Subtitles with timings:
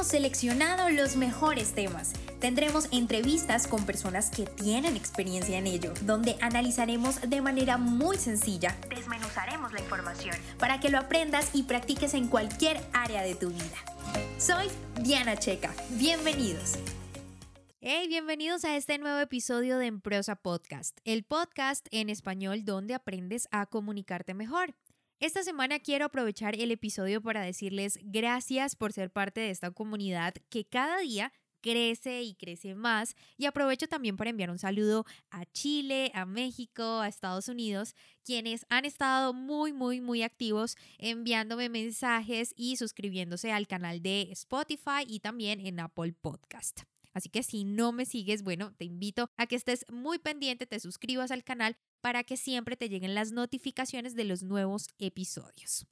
[0.00, 6.38] Hemos seleccionado los mejores temas Tendremos entrevistas con personas que tienen experiencia en ello, donde
[6.40, 12.28] analizaremos de manera muy sencilla, desmenuzaremos la información para que lo aprendas y practiques en
[12.28, 13.76] cualquier área de tu vida.
[14.38, 14.68] Soy
[15.02, 16.78] Diana Checa, bienvenidos.
[17.82, 23.48] Hey, bienvenidos a este nuevo episodio de Emprosa Podcast, el podcast en español donde aprendes
[23.50, 24.74] a comunicarte mejor.
[25.20, 30.32] Esta semana quiero aprovechar el episodio para decirles gracias por ser parte de esta comunidad
[30.48, 33.14] que cada día crece y crece más.
[33.36, 38.64] Y aprovecho también para enviar un saludo a Chile, a México, a Estados Unidos, quienes
[38.70, 45.20] han estado muy, muy, muy activos enviándome mensajes y suscribiéndose al canal de Spotify y
[45.20, 46.84] también en Apple Podcast.
[47.12, 50.80] Así que si no me sigues, bueno, te invito a que estés muy pendiente, te
[50.80, 55.86] suscribas al canal para que siempre te lleguen las notificaciones de los nuevos episodios.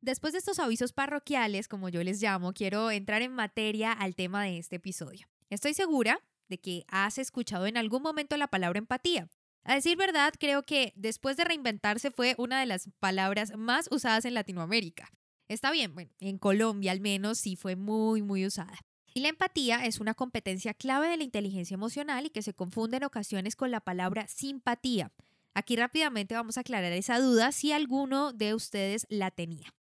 [0.00, 4.44] Después de estos avisos parroquiales, como yo les llamo, quiero entrar en materia al tema
[4.44, 5.26] de este episodio.
[5.50, 9.28] Estoy segura de que has escuchado en algún momento la palabra empatía.
[9.62, 14.24] A decir verdad, creo que después de reinventarse fue una de las palabras más usadas
[14.24, 15.12] en Latinoamérica.
[15.48, 18.78] Está bien, en Colombia al menos sí fue muy, muy usada.
[19.12, 22.98] Y la empatía es una competencia clave de la inteligencia emocional y que se confunde
[22.98, 25.12] en ocasiones con la palabra simpatía.
[25.54, 29.74] Aquí rápidamente vamos a aclarar esa duda si alguno de ustedes la tenía.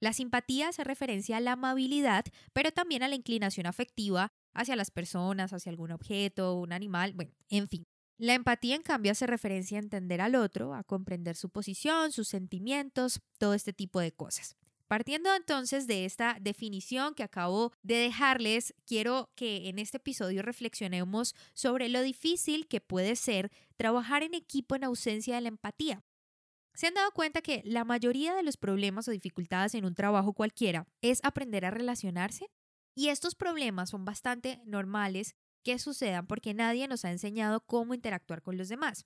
[0.00, 4.90] La simpatía hace referencia a la amabilidad, pero también a la inclinación afectiva hacia las
[4.90, 7.86] personas, hacia algún objeto, un animal, bueno, en fin.
[8.18, 12.28] La empatía, en cambio, hace referencia a entender al otro, a comprender su posición, sus
[12.28, 14.56] sentimientos, todo este tipo de cosas.
[14.88, 21.34] Partiendo entonces de esta definición que acabo de dejarles, quiero que en este episodio reflexionemos
[21.54, 26.04] sobre lo difícil que puede ser trabajar en equipo en ausencia de la empatía.
[26.74, 30.34] ¿Se han dado cuenta que la mayoría de los problemas o dificultades en un trabajo
[30.34, 32.50] cualquiera es aprender a relacionarse?
[32.94, 38.40] Y estos problemas son bastante normales que sucedan porque nadie nos ha enseñado cómo interactuar
[38.40, 39.04] con los demás.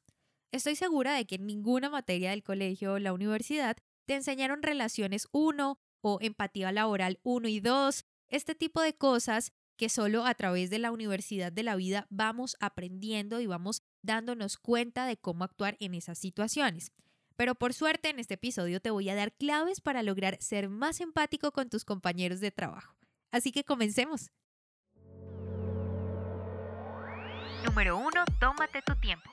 [0.53, 3.77] Estoy segura de que en ninguna materia del colegio o la universidad
[4.11, 9.89] te enseñaron relaciones 1 o empatía laboral 1 y 2, este tipo de cosas que
[9.89, 15.07] solo a través de la universidad de la vida vamos aprendiendo y vamos dándonos cuenta
[15.07, 16.91] de cómo actuar en esas situaciones.
[17.37, 21.01] Pero por suerte en este episodio te voy a dar claves para lograr ser más
[21.01, 22.97] empático con tus compañeros de trabajo.
[23.31, 24.33] Así que comencemos.
[27.65, 28.25] Número 1.
[28.41, 29.31] Tómate tu tiempo.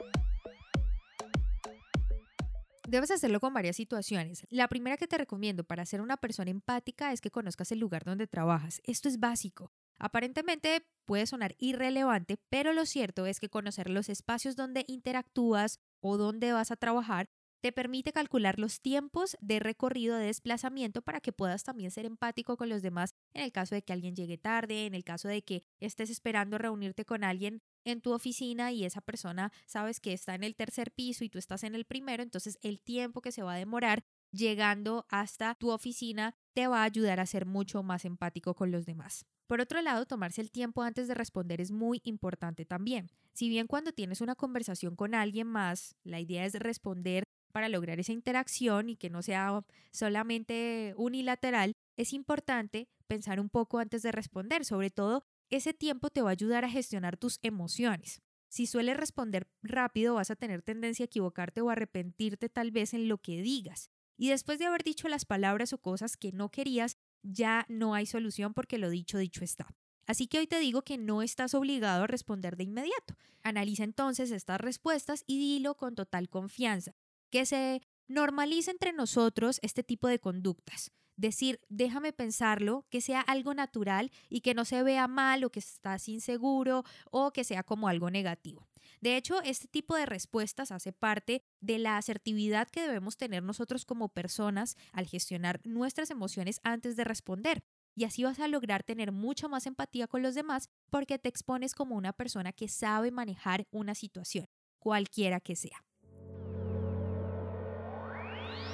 [2.88, 4.48] Debes hacerlo con varias situaciones.
[4.50, 8.06] La primera que te recomiendo para ser una persona empática es que conozcas el lugar
[8.06, 8.82] donde trabajas.
[8.86, 9.74] Esto es básico.
[10.00, 16.16] Aparentemente puede sonar irrelevante, pero lo cierto es que conocer los espacios donde interactúas o
[16.16, 17.28] donde vas a trabajar
[17.62, 22.58] te permite calcular los tiempos de recorrido de desplazamiento para que puedas también ser empático
[22.58, 25.44] con los demás en el caso de que alguien llegue tarde, en el caso de
[25.44, 30.36] que estés esperando reunirte con alguien en tu oficina y esa persona sabes que está
[30.36, 33.44] en el tercer piso y tú estás en el primero, entonces el tiempo que se
[33.44, 38.06] va a demorar llegando hasta tu oficina te va a ayudar a ser mucho más
[38.06, 39.26] empático con los demás.
[39.48, 43.10] Por otro lado, tomarse el tiempo antes de responder es muy importante también.
[43.32, 47.24] Si bien cuando tienes una conversación con alguien más, la idea es responder
[47.58, 53.80] para lograr esa interacción y que no sea solamente unilateral, es importante pensar un poco
[53.80, 54.64] antes de responder.
[54.64, 58.22] Sobre todo, ese tiempo te va a ayudar a gestionar tus emociones.
[58.48, 63.08] Si sueles responder rápido, vas a tener tendencia a equivocarte o arrepentirte tal vez en
[63.08, 63.90] lo que digas.
[64.18, 68.06] Y después de haber dicho las palabras o cosas que no querías, ya no hay
[68.06, 69.66] solución porque lo dicho, dicho está.
[70.06, 73.18] Así que hoy te digo que no estás obligado a responder de inmediato.
[73.42, 76.94] Analiza entonces estas respuestas y dilo con total confianza
[77.30, 80.92] que se normalice entre nosotros este tipo de conductas.
[81.18, 85.60] Decir, déjame pensarlo, que sea algo natural y que no se vea mal o que
[85.60, 88.68] estás inseguro o que sea como algo negativo.
[89.02, 93.84] De hecho, este tipo de respuestas hace parte de la asertividad que debemos tener nosotros
[93.84, 97.64] como personas al gestionar nuestras emociones antes de responder.
[97.96, 101.74] Y así vas a lograr tener mucha más empatía con los demás porque te expones
[101.74, 104.46] como una persona que sabe manejar una situación,
[104.78, 105.84] cualquiera que sea.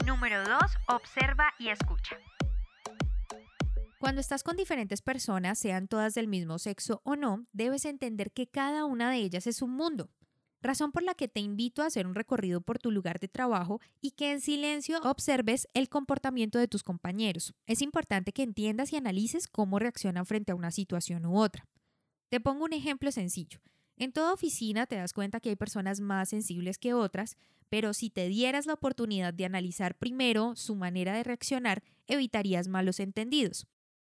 [0.05, 0.59] Número 2.
[0.89, 2.17] Observa y escucha.
[4.00, 8.47] Cuando estás con diferentes personas, sean todas del mismo sexo o no, debes entender que
[8.47, 10.09] cada una de ellas es un mundo.
[10.61, 13.81] razón por la que te invito a hacer un recorrido por tu lugar de trabajo
[14.00, 17.53] y que en silencio observes el comportamiento de tus compañeros.
[17.65, 21.65] Es importante que entiendas y analices cómo reaccionan frente a una situación u otra.
[22.29, 23.59] Te pongo un ejemplo sencillo.
[23.98, 27.38] En toda oficina te das cuenta que hay personas más sensibles que otras,
[27.69, 33.00] pero si te dieras la oportunidad de analizar primero su manera de reaccionar, evitarías malos
[33.00, 33.68] entendidos.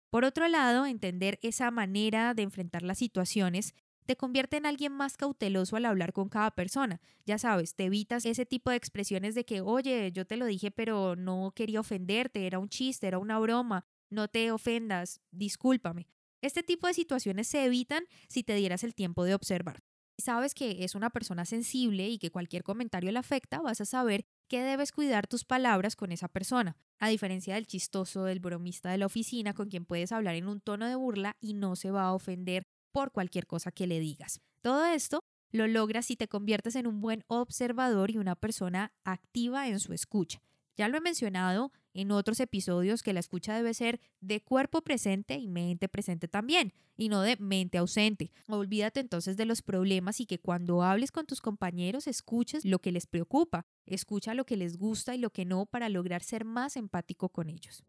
[0.09, 3.73] Por otro lado, entender esa manera de enfrentar las situaciones
[4.05, 6.99] te convierte en alguien más cauteloso al hablar con cada persona.
[7.25, 10.71] Ya sabes, te evitas ese tipo de expresiones de que, oye, yo te lo dije,
[10.71, 16.07] pero no quería ofenderte, era un chiste, era una broma, no te ofendas, discúlpame.
[16.43, 19.81] Este tipo de situaciones se evitan si te dieras el tiempo de observar.
[20.17, 23.85] Si sabes que es una persona sensible y que cualquier comentario le afecta, vas a
[23.85, 28.91] saber que debes cuidar tus palabras con esa persona, a diferencia del chistoso, del bromista
[28.91, 31.91] de la oficina con quien puedes hablar en un tono de burla y no se
[31.91, 34.41] va a ofender por cualquier cosa que le digas.
[34.61, 39.69] Todo esto lo logras si te conviertes en un buen observador y una persona activa
[39.69, 40.41] en su escucha.
[40.75, 45.35] Ya lo he mencionado en otros episodios que la escucha debe ser de cuerpo presente
[45.35, 48.31] y mente presente también, y no de mente ausente.
[48.47, 52.91] Olvídate entonces de los problemas y que cuando hables con tus compañeros escuches lo que
[52.91, 56.77] les preocupa, escucha lo que les gusta y lo que no para lograr ser más
[56.77, 57.83] empático con ellos.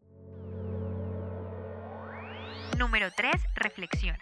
[2.77, 3.31] Número 3.
[3.55, 4.19] Reflexiona.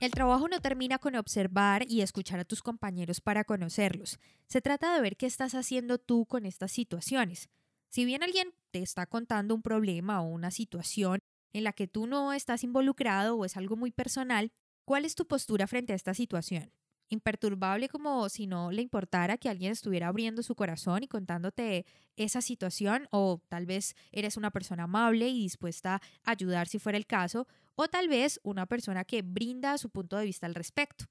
[0.00, 4.18] El trabajo no termina con observar y escuchar a tus compañeros para conocerlos.
[4.46, 7.50] Se trata de ver qué estás haciendo tú con estas situaciones.
[7.90, 11.18] Si bien alguien te está contando un problema o una situación
[11.52, 14.52] en la que tú no estás involucrado o es algo muy personal,
[14.86, 16.72] ¿cuál es tu postura frente a esta situación?
[17.10, 21.84] Imperturbable como si no le importara que alguien estuviera abriendo su corazón y contándote
[22.16, 26.96] esa situación o tal vez eres una persona amable y dispuesta a ayudar si fuera
[26.96, 31.06] el caso o tal vez una persona que brinda su punto de vista al respecto.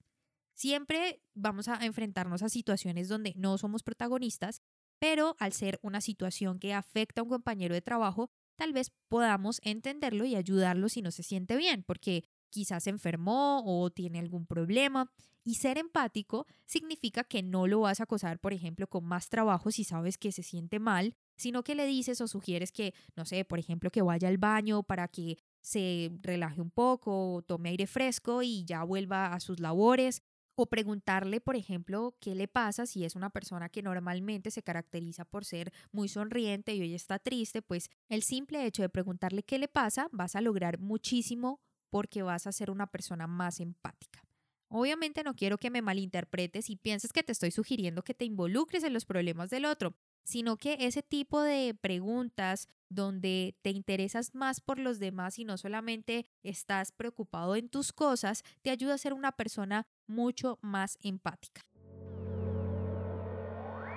[0.54, 4.62] Siempre vamos a enfrentarnos a situaciones donde no somos protagonistas,
[5.00, 9.62] pero al ser una situación que afecta a un compañero de trabajo, tal vez podamos
[9.63, 14.46] entenderlo y ayudarlo si no se siente bien, porque quizás se enfermó o tiene algún
[14.46, 15.12] problema.
[15.44, 19.72] Y ser empático significa que no lo vas a acosar, por ejemplo, con más trabajo
[19.72, 23.46] si sabes que se siente mal, sino que le dices o sugieres que, no sé,
[23.46, 28.44] por ejemplo, que vaya al baño para que se relaje un poco, tome aire fresco
[28.44, 30.22] y ya vuelva a sus labores.
[30.62, 35.24] O preguntarle, por ejemplo, qué le pasa si es una persona que normalmente se caracteriza
[35.24, 39.57] por ser muy sonriente y hoy está triste, pues el simple hecho de preguntarle qué
[39.57, 44.24] le pasa vas a lograr muchísimo porque vas a ser una persona más empática.
[44.69, 48.83] Obviamente no quiero que me malinterpretes y pienses que te estoy sugiriendo que te involucres
[48.83, 54.62] en los problemas del otro, sino que ese tipo de preguntas donde te interesas más
[54.62, 59.13] por los demás y no solamente estás preocupado en tus cosas, te ayuda a ser
[59.13, 61.63] una persona mucho más empática.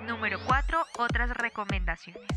[0.06, 0.84] Número 4.
[0.98, 2.28] Otras recomendaciones.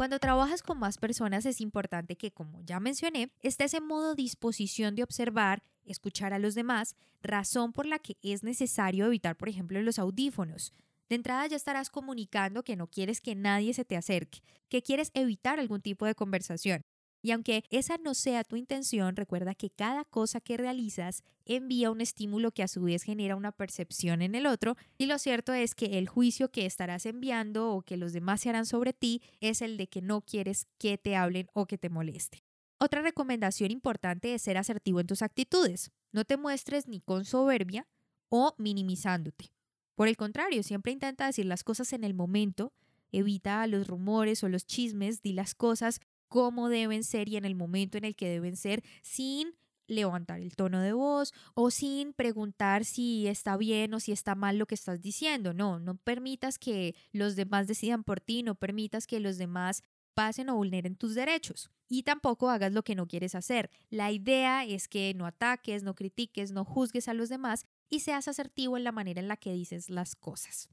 [0.00, 4.94] Cuando trabajas con más personas es importante que, como ya mencioné, estés en modo disposición
[4.94, 9.78] de observar, escuchar a los demás, razón por la que es necesario evitar, por ejemplo,
[9.82, 10.72] los audífonos.
[11.10, 15.10] De entrada ya estarás comunicando que no quieres que nadie se te acerque, que quieres
[15.12, 16.80] evitar algún tipo de conversación.
[17.22, 22.00] Y aunque esa no sea tu intención, recuerda que cada cosa que realizas envía un
[22.00, 25.74] estímulo que a su vez genera una percepción en el otro y lo cierto es
[25.74, 29.60] que el juicio que estarás enviando o que los demás se harán sobre ti es
[29.60, 32.44] el de que no quieres que te hablen o que te moleste.
[32.78, 35.90] Otra recomendación importante es ser asertivo en tus actitudes.
[36.12, 37.86] No te muestres ni con soberbia
[38.30, 39.52] o minimizándote.
[39.94, 42.72] Por el contrario, siempre intenta decir las cosas en el momento,
[43.12, 46.00] evita los rumores o los chismes, di las cosas
[46.30, 49.52] cómo deben ser y en el momento en el que deben ser sin
[49.88, 54.56] levantar el tono de voz o sin preguntar si está bien o si está mal
[54.56, 55.52] lo que estás diciendo.
[55.52, 59.82] No, no permitas que los demás decidan por ti, no permitas que los demás
[60.14, 61.70] pasen o vulneren tus derechos.
[61.88, 63.68] Y tampoco hagas lo que no quieres hacer.
[63.90, 68.28] La idea es que no ataques, no critiques, no juzgues a los demás y seas
[68.28, 70.70] asertivo en la manera en la que dices las cosas.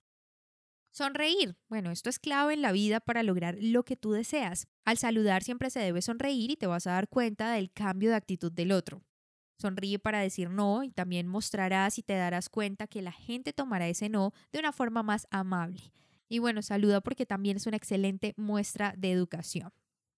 [0.97, 1.55] Sonreír.
[1.69, 4.65] Bueno, esto es clave en la vida para lograr lo que tú deseas.
[4.83, 8.15] Al saludar siempre se debe sonreír y te vas a dar cuenta del cambio de
[8.15, 9.03] actitud del otro.
[9.59, 13.87] Sonríe para decir no y también mostrarás y te darás cuenta que la gente tomará
[13.87, 15.93] ese no de una forma más amable.
[16.29, 19.71] Y bueno, saluda porque también es una excelente muestra de educación.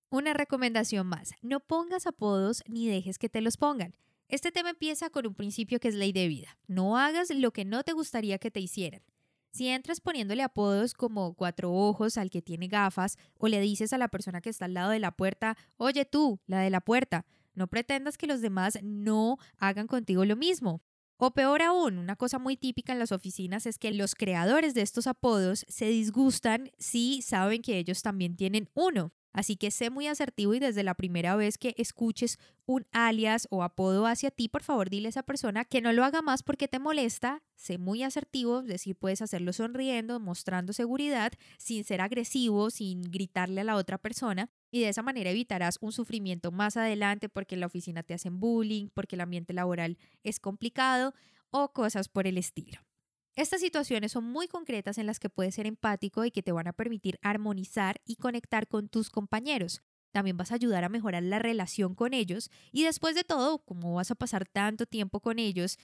[0.10, 3.98] Una recomendación más, no pongas apodos ni dejes que te los pongan.
[4.30, 6.58] Este tema empieza con un principio que es ley de vida.
[6.68, 9.02] No hagas lo que no te gustaría que te hicieran.
[9.52, 13.98] Si entras poniéndole apodos como cuatro ojos al que tiene gafas o le dices a
[13.98, 17.26] la persona que está al lado de la puerta, oye tú, la de la puerta,
[17.56, 20.82] no pretendas que los demás no hagan contigo lo mismo.
[21.18, 24.82] O peor aún, una cosa muy típica en las oficinas es que los creadores de
[24.82, 29.12] estos apodos se disgustan si saben que ellos también tienen uno.
[29.32, 33.64] Así que sé muy asertivo y desde la primera vez que escuches un alias o
[33.64, 36.68] apodo hacia ti, por favor dile a esa persona que no lo haga más porque
[36.68, 37.44] te molesta.
[37.56, 43.62] Sé muy asertivo, es decir, puedes hacerlo sonriendo, mostrando seguridad, sin ser agresivo, sin gritarle
[43.62, 44.50] a la otra persona.
[44.72, 48.40] Y de esa manera evitarás un sufrimiento más adelante porque en la oficina te hacen
[48.40, 51.14] bullying, porque el ambiente laboral es complicado
[51.52, 52.89] o cosas por el estilo.
[53.36, 56.68] Estas situaciones son muy concretas en las que puedes ser empático y que te van
[56.68, 59.82] a permitir armonizar y conectar con tus compañeros.
[60.12, 63.96] También vas a ayudar a mejorar la relación con ellos y después de todo, como
[63.96, 65.78] vas a pasar tanto tiempo con ellos,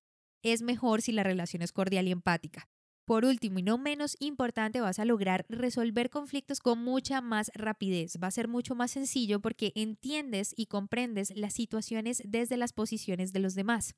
[0.44, 2.68] es mejor si la relación es cordial y empática.
[3.06, 8.18] Por último y no menos importante, vas a lograr resolver conflictos con mucha más rapidez.
[8.22, 13.32] Va a ser mucho más sencillo porque entiendes y comprendes las situaciones desde las posiciones
[13.32, 13.94] de los demás.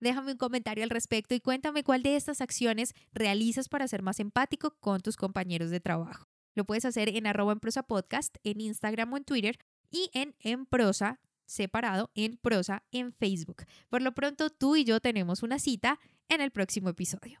[0.00, 4.20] Déjame un comentario al respecto y cuéntame cuál de estas acciones realizas para ser más
[4.20, 6.28] empático con tus compañeros de trabajo.
[6.54, 9.58] Lo puedes hacer en arroba en prosa podcast, en Instagram o en Twitter
[9.90, 13.64] y en en prosa separado en prosa en Facebook.
[13.88, 17.40] Por lo pronto tú y yo tenemos una cita en el próximo episodio.